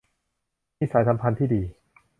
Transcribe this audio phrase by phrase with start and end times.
[0.77, 1.61] มีสายสัมพันธ์ที่ดี